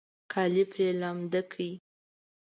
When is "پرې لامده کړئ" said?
0.71-1.71